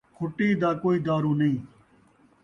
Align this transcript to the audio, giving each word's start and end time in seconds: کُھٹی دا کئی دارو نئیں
کُھٹی 0.17 0.49
دا 0.61 0.69
کئی 0.81 0.97
دارو 1.05 1.31
نئیں 1.39 1.57